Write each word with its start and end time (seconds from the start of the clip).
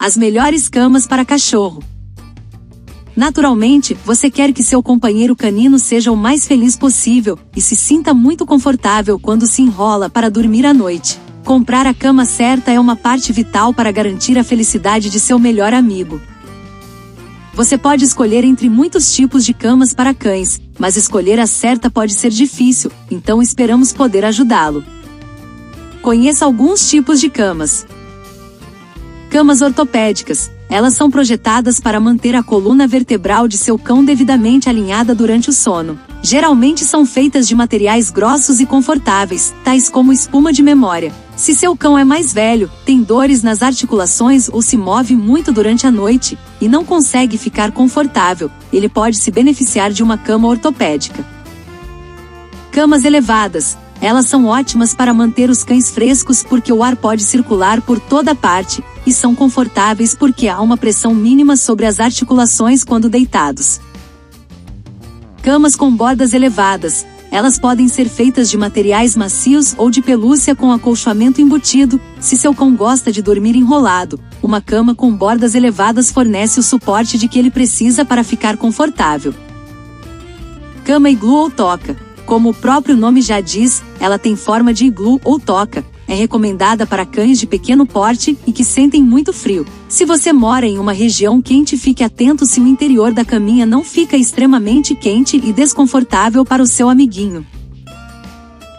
As 0.00 0.16
melhores 0.16 0.68
camas 0.68 1.08
para 1.08 1.24
cachorro. 1.24 1.82
Naturalmente, 3.16 3.98
você 4.04 4.30
quer 4.30 4.52
que 4.52 4.62
seu 4.62 4.80
companheiro 4.80 5.34
canino 5.34 5.76
seja 5.76 6.12
o 6.12 6.16
mais 6.16 6.46
feliz 6.46 6.76
possível 6.76 7.36
e 7.56 7.60
se 7.60 7.74
sinta 7.74 8.14
muito 8.14 8.46
confortável 8.46 9.18
quando 9.18 9.44
se 9.44 9.60
enrola 9.60 10.08
para 10.08 10.30
dormir 10.30 10.64
à 10.64 10.72
noite. 10.72 11.18
Comprar 11.44 11.84
a 11.84 11.92
cama 11.92 12.24
certa 12.24 12.70
é 12.70 12.78
uma 12.78 12.94
parte 12.94 13.32
vital 13.32 13.74
para 13.74 13.90
garantir 13.90 14.38
a 14.38 14.44
felicidade 14.44 15.10
de 15.10 15.18
seu 15.18 15.36
melhor 15.36 15.74
amigo. 15.74 16.22
Você 17.52 17.76
pode 17.76 18.04
escolher 18.04 18.44
entre 18.44 18.68
muitos 18.68 19.12
tipos 19.12 19.44
de 19.44 19.52
camas 19.52 19.92
para 19.92 20.14
cães, 20.14 20.60
mas 20.78 20.96
escolher 20.96 21.40
a 21.40 21.46
certa 21.48 21.90
pode 21.90 22.14
ser 22.14 22.30
difícil, 22.30 22.92
então 23.10 23.42
esperamos 23.42 23.92
poder 23.92 24.24
ajudá-lo. 24.24 24.84
Conheça 26.00 26.44
alguns 26.44 26.88
tipos 26.88 27.18
de 27.18 27.28
camas. 27.28 27.84
Camas 29.30 29.60
ortopédicas. 29.60 30.50
Elas 30.70 30.94
são 30.94 31.10
projetadas 31.10 31.80
para 31.80 32.00
manter 32.00 32.34
a 32.34 32.42
coluna 32.42 32.86
vertebral 32.86 33.48
de 33.48 33.56
seu 33.56 33.78
cão 33.78 34.04
devidamente 34.04 34.68
alinhada 34.68 35.14
durante 35.14 35.48
o 35.48 35.52
sono. 35.52 35.98
Geralmente 36.22 36.84
são 36.84 37.06
feitas 37.06 37.46
de 37.48 37.54
materiais 37.54 38.10
grossos 38.10 38.60
e 38.60 38.66
confortáveis, 38.66 39.54
tais 39.64 39.88
como 39.88 40.12
espuma 40.12 40.52
de 40.52 40.62
memória, 40.62 41.12
se 41.38 41.54
seu 41.54 41.76
cão 41.76 41.96
é 41.96 42.04
mais 42.04 42.32
velho, 42.32 42.68
tem 42.84 43.00
dores 43.00 43.44
nas 43.44 43.62
articulações 43.62 44.48
ou 44.48 44.60
se 44.60 44.76
move 44.76 45.14
muito 45.14 45.52
durante 45.52 45.86
a 45.86 45.90
noite 45.90 46.36
e 46.60 46.68
não 46.68 46.84
consegue 46.84 47.38
ficar 47.38 47.70
confortável, 47.70 48.50
ele 48.72 48.88
pode 48.88 49.16
se 49.16 49.30
beneficiar 49.30 49.92
de 49.92 50.02
uma 50.02 50.18
cama 50.18 50.48
ortopédica. 50.48 51.24
Camas 52.72 53.04
elevadas. 53.04 53.78
Elas 54.00 54.26
são 54.26 54.46
ótimas 54.46 54.94
para 54.94 55.14
manter 55.14 55.48
os 55.48 55.62
cães 55.62 55.90
frescos 55.90 56.42
porque 56.42 56.72
o 56.72 56.82
ar 56.82 56.96
pode 56.96 57.22
circular 57.22 57.80
por 57.80 58.00
toda 58.00 58.34
parte, 58.34 58.82
e 59.08 59.12
são 59.12 59.34
confortáveis 59.34 60.14
porque 60.14 60.48
há 60.48 60.60
uma 60.60 60.76
pressão 60.76 61.14
mínima 61.14 61.56
sobre 61.56 61.86
as 61.86 61.98
articulações 61.98 62.84
quando 62.84 63.08
deitados. 63.08 63.80
Camas 65.42 65.74
com 65.74 65.90
bordas 65.90 66.34
elevadas. 66.34 67.06
Elas 67.30 67.58
podem 67.58 67.88
ser 67.88 68.06
feitas 68.06 68.50
de 68.50 68.58
materiais 68.58 69.16
macios 69.16 69.74
ou 69.78 69.90
de 69.90 70.02
pelúcia 70.02 70.54
com 70.54 70.70
acolchoamento 70.70 71.40
embutido, 71.40 71.98
se 72.20 72.36
seu 72.36 72.54
cão 72.54 72.76
gosta 72.76 73.10
de 73.10 73.22
dormir 73.22 73.56
enrolado. 73.56 74.20
Uma 74.42 74.60
cama 74.60 74.94
com 74.94 75.10
bordas 75.10 75.54
elevadas 75.54 76.10
fornece 76.10 76.60
o 76.60 76.62
suporte 76.62 77.16
de 77.16 77.28
que 77.28 77.38
ele 77.38 77.50
precisa 77.50 78.04
para 78.04 78.22
ficar 78.22 78.58
confortável. 78.58 79.34
Cama 80.84 81.08
iglu 81.08 81.34
ou 81.34 81.50
toca. 81.50 81.96
Como 82.26 82.50
o 82.50 82.54
próprio 82.54 82.94
nome 82.94 83.22
já 83.22 83.40
diz, 83.40 83.82
ela 83.98 84.18
tem 84.18 84.36
forma 84.36 84.74
de 84.74 84.84
iglu 84.84 85.18
ou 85.24 85.40
toca, 85.40 85.82
é 86.08 86.14
recomendada 86.14 86.86
para 86.86 87.04
cães 87.04 87.38
de 87.38 87.46
pequeno 87.46 87.86
porte 87.86 88.36
e 88.46 88.52
que 88.52 88.64
sentem 88.64 89.02
muito 89.02 89.32
frio. 89.32 89.66
Se 89.88 90.06
você 90.06 90.32
mora 90.32 90.66
em 90.66 90.78
uma 90.78 90.92
região 90.92 91.40
quente, 91.40 91.76
fique 91.76 92.02
atento 92.02 92.46
se 92.46 92.60
o 92.60 92.66
interior 92.66 93.12
da 93.12 93.24
caminha 93.24 93.66
não 93.66 93.84
fica 93.84 94.16
extremamente 94.16 94.94
quente 94.94 95.36
e 95.36 95.52
desconfortável 95.52 96.44
para 96.44 96.62
o 96.62 96.66
seu 96.66 96.88
amiguinho. 96.88 97.46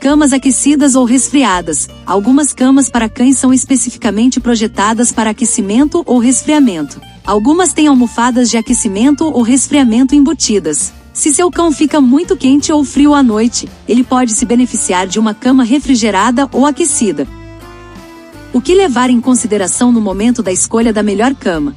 Camas 0.00 0.32
aquecidas 0.32 0.96
ou 0.96 1.04
resfriadas. 1.04 1.88
Algumas 2.04 2.52
camas 2.52 2.90
para 2.90 3.08
cães 3.08 3.38
são 3.38 3.54
especificamente 3.54 4.40
projetadas 4.40 5.12
para 5.12 5.30
aquecimento 5.30 6.02
ou 6.04 6.18
resfriamento. 6.18 7.00
Algumas 7.24 7.72
têm 7.72 7.86
almofadas 7.86 8.50
de 8.50 8.56
aquecimento 8.56 9.24
ou 9.24 9.42
resfriamento 9.42 10.12
embutidas. 10.12 10.92
Se 11.12 11.32
seu 11.32 11.50
cão 11.50 11.70
fica 11.70 12.00
muito 12.00 12.36
quente 12.36 12.72
ou 12.72 12.82
frio 12.84 13.12
à 13.12 13.22
noite, 13.22 13.68
ele 13.86 14.02
pode 14.02 14.32
se 14.32 14.46
beneficiar 14.46 15.06
de 15.06 15.18
uma 15.18 15.34
cama 15.34 15.62
refrigerada 15.62 16.48
ou 16.50 16.64
aquecida. 16.64 17.28
O 18.52 18.60
que 18.60 18.74
levar 18.74 19.10
em 19.10 19.20
consideração 19.20 19.92
no 19.92 20.00
momento 20.00 20.42
da 20.42 20.50
escolha 20.50 20.92
da 20.92 21.02
melhor 21.02 21.34
cama? 21.34 21.76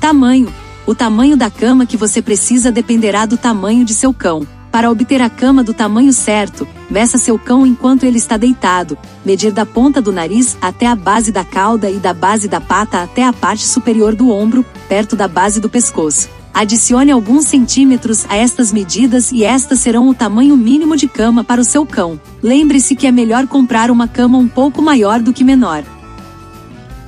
Tamanho. 0.00 0.52
O 0.86 0.94
tamanho 0.94 1.36
da 1.36 1.50
cama 1.50 1.86
que 1.86 1.96
você 1.96 2.20
precisa 2.22 2.72
dependerá 2.72 3.26
do 3.26 3.36
tamanho 3.36 3.84
de 3.84 3.94
seu 3.94 4.12
cão. 4.12 4.46
Para 4.70 4.90
obter 4.90 5.20
a 5.20 5.28
cama 5.28 5.62
do 5.62 5.74
tamanho 5.74 6.14
certo, 6.14 6.66
meça 6.90 7.18
seu 7.18 7.38
cão 7.38 7.66
enquanto 7.66 8.04
ele 8.04 8.16
está 8.16 8.38
deitado, 8.38 8.96
medir 9.22 9.52
da 9.52 9.66
ponta 9.66 10.00
do 10.00 10.10
nariz 10.10 10.56
até 10.62 10.86
a 10.86 10.96
base 10.96 11.30
da 11.30 11.44
cauda 11.44 11.90
e 11.90 11.98
da 11.98 12.14
base 12.14 12.48
da 12.48 12.60
pata 12.60 13.02
até 13.02 13.22
a 13.22 13.34
parte 13.34 13.66
superior 13.66 14.14
do 14.14 14.30
ombro, 14.30 14.64
perto 14.88 15.14
da 15.14 15.28
base 15.28 15.60
do 15.60 15.68
pescoço. 15.68 16.41
Adicione 16.54 17.10
alguns 17.10 17.46
centímetros 17.46 18.26
a 18.28 18.36
estas 18.36 18.70
medidas 18.72 19.32
e 19.32 19.42
estas 19.42 19.80
serão 19.80 20.08
o 20.08 20.14
tamanho 20.14 20.56
mínimo 20.56 20.96
de 20.96 21.08
cama 21.08 21.42
para 21.42 21.60
o 21.60 21.64
seu 21.64 21.86
cão. 21.86 22.20
Lembre-se 22.42 22.94
que 22.94 23.06
é 23.06 23.12
melhor 23.12 23.46
comprar 23.46 23.90
uma 23.90 24.06
cama 24.06 24.36
um 24.36 24.46
pouco 24.46 24.82
maior 24.82 25.20
do 25.20 25.32
que 25.32 25.42
menor. 25.42 25.82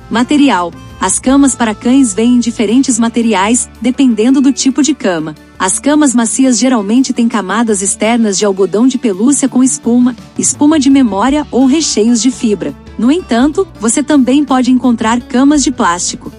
Material: 0.09 0.73
As 0.99 1.19
camas 1.19 1.53
para 1.53 1.75
cães 1.75 2.11
vêm 2.11 2.35
em 2.35 2.39
diferentes 2.39 2.97
materiais, 2.97 3.69
dependendo 3.79 4.41
do 4.41 4.51
tipo 4.51 4.81
de 4.81 4.95
cama. 4.95 5.35
As 5.59 5.77
camas 5.77 6.15
macias 6.15 6.57
geralmente 6.57 7.13
têm 7.13 7.27
camadas 7.27 7.83
externas 7.83 8.37
de 8.37 8.45
algodão 8.45 8.87
de 8.87 8.97
pelúcia 8.97 9.47
com 9.47 9.63
espuma, 9.63 10.15
espuma 10.37 10.79
de 10.79 10.89
memória 10.89 11.45
ou 11.51 11.65
recheios 11.65 12.19
de 12.21 12.31
fibra. 12.31 12.73
No 12.97 13.11
entanto, 13.11 13.67
você 13.79 14.01
também 14.01 14.43
pode 14.43 14.71
encontrar 14.71 15.21
camas 15.21 15.63
de 15.63 15.71
plástico. 15.71 16.31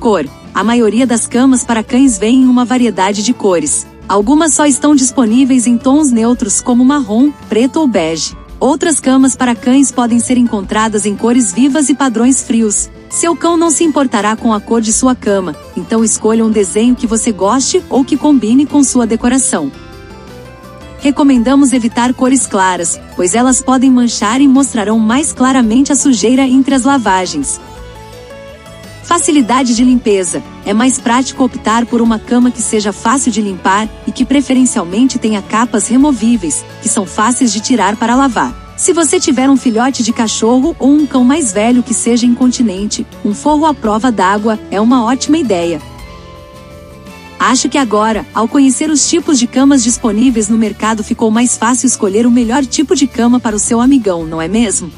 Cor: 0.00 0.24
a 0.58 0.64
maioria 0.64 1.06
das 1.06 1.24
camas 1.24 1.62
para 1.62 1.84
cães 1.84 2.18
vem 2.18 2.42
em 2.42 2.44
uma 2.44 2.64
variedade 2.64 3.22
de 3.22 3.32
cores. 3.32 3.86
Algumas 4.08 4.54
só 4.54 4.66
estão 4.66 4.92
disponíveis 4.92 5.68
em 5.68 5.78
tons 5.78 6.10
neutros 6.10 6.60
como 6.60 6.84
marrom, 6.84 7.30
preto 7.48 7.78
ou 7.78 7.86
bege. 7.86 8.36
Outras 8.58 8.98
camas 8.98 9.36
para 9.36 9.54
cães 9.54 9.92
podem 9.92 10.18
ser 10.18 10.36
encontradas 10.36 11.06
em 11.06 11.14
cores 11.14 11.52
vivas 11.52 11.88
e 11.88 11.94
padrões 11.94 12.42
frios. 12.42 12.90
Seu 13.08 13.36
cão 13.36 13.56
não 13.56 13.70
se 13.70 13.84
importará 13.84 14.34
com 14.34 14.52
a 14.52 14.60
cor 14.60 14.80
de 14.80 14.92
sua 14.92 15.14
cama, 15.14 15.54
então 15.76 16.02
escolha 16.02 16.44
um 16.44 16.50
desenho 16.50 16.96
que 16.96 17.06
você 17.06 17.30
goste 17.30 17.80
ou 17.88 18.04
que 18.04 18.16
combine 18.16 18.66
com 18.66 18.82
sua 18.82 19.06
decoração. 19.06 19.70
Recomendamos 20.98 21.72
evitar 21.72 22.12
cores 22.12 22.48
claras, 22.48 23.00
pois 23.14 23.36
elas 23.36 23.62
podem 23.62 23.92
manchar 23.92 24.40
e 24.40 24.48
mostrarão 24.48 24.98
mais 24.98 25.32
claramente 25.32 25.92
a 25.92 25.94
sujeira 25.94 26.42
entre 26.42 26.74
as 26.74 26.82
lavagens. 26.82 27.60
Facilidade 29.08 29.74
de 29.74 29.82
limpeza. 29.82 30.42
É 30.66 30.74
mais 30.74 30.98
prático 30.98 31.42
optar 31.42 31.86
por 31.86 32.02
uma 32.02 32.18
cama 32.18 32.50
que 32.50 32.60
seja 32.60 32.92
fácil 32.92 33.32
de 33.32 33.40
limpar 33.40 33.88
e 34.06 34.12
que 34.12 34.22
preferencialmente 34.22 35.18
tenha 35.18 35.40
capas 35.40 35.88
removíveis, 35.88 36.62
que 36.82 36.90
são 36.90 37.06
fáceis 37.06 37.50
de 37.50 37.58
tirar 37.58 37.96
para 37.96 38.14
lavar. 38.14 38.74
Se 38.76 38.92
você 38.92 39.18
tiver 39.18 39.48
um 39.48 39.56
filhote 39.56 40.02
de 40.02 40.12
cachorro 40.12 40.76
ou 40.78 40.90
um 40.90 41.06
cão 41.06 41.24
mais 41.24 41.50
velho 41.50 41.82
que 41.82 41.94
seja 41.94 42.26
incontinente, 42.26 43.06
um 43.24 43.32
forro 43.32 43.64
à 43.64 43.72
prova 43.72 44.12
d'água 44.12 44.60
é 44.70 44.78
uma 44.78 45.02
ótima 45.02 45.38
ideia. 45.38 45.80
Acho 47.40 47.70
que 47.70 47.78
agora, 47.78 48.26
ao 48.34 48.46
conhecer 48.46 48.90
os 48.90 49.08
tipos 49.08 49.38
de 49.38 49.46
camas 49.46 49.82
disponíveis 49.82 50.50
no 50.50 50.58
mercado, 50.58 51.02
ficou 51.02 51.30
mais 51.30 51.56
fácil 51.56 51.86
escolher 51.86 52.26
o 52.26 52.30
melhor 52.30 52.62
tipo 52.62 52.94
de 52.94 53.06
cama 53.06 53.40
para 53.40 53.56
o 53.56 53.58
seu 53.58 53.80
amigão, 53.80 54.26
não 54.26 54.42
é 54.42 54.48
mesmo? 54.48 54.92